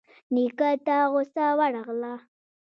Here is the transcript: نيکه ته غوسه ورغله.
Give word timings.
نيکه 0.33 0.69
ته 0.85 0.97
غوسه 1.11 1.45
ورغله. 1.59 2.13